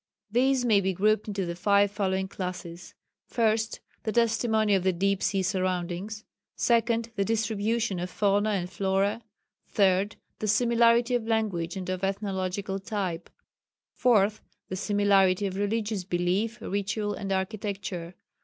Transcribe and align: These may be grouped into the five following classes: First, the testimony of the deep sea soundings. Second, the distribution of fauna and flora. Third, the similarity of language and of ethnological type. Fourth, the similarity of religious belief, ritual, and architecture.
These 0.31 0.65
may 0.65 0.81
be 0.81 0.93
grouped 0.93 1.27
into 1.27 1.45
the 1.45 1.53
five 1.55 1.91
following 1.91 2.27
classes: 2.27 2.95
First, 3.27 3.81
the 4.01 4.11
testimony 4.11 4.73
of 4.73 4.81
the 4.81 4.91
deep 4.91 5.21
sea 5.21 5.43
soundings. 5.43 6.25
Second, 6.55 7.11
the 7.15 7.23
distribution 7.23 7.99
of 7.99 8.09
fauna 8.09 8.49
and 8.49 8.67
flora. 8.67 9.21
Third, 9.67 10.15
the 10.39 10.47
similarity 10.47 11.13
of 11.13 11.27
language 11.27 11.77
and 11.77 11.87
of 11.87 12.03
ethnological 12.03 12.79
type. 12.79 13.29
Fourth, 13.93 14.41
the 14.69 14.75
similarity 14.75 15.45
of 15.45 15.55
religious 15.55 16.03
belief, 16.03 16.57
ritual, 16.61 17.13
and 17.13 17.31
architecture. 17.31 18.15